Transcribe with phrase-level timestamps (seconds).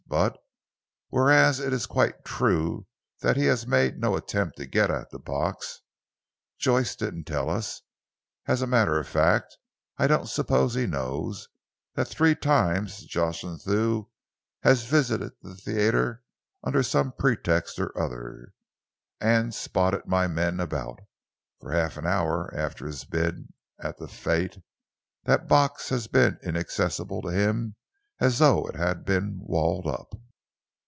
[0.07, 0.39] But
[1.07, 2.85] whereas it is quite true
[3.21, 5.79] that he has made no attempt to get at the box,
[6.59, 7.81] Joyce didn't tell us
[8.45, 9.55] as a matter of fact,
[9.97, 11.47] I don't suppose he knows
[11.95, 14.09] that three times Jocelyn Thew
[14.63, 16.23] has visited the theatre
[16.61, 18.51] under some pretext or other,
[19.21, 20.99] and spotted my men about.
[21.61, 23.47] From half an hour after his bid
[23.79, 24.57] at the fete,
[25.23, 27.77] that box has been as inaccessible to him
[28.19, 30.13] as though it had been walled up."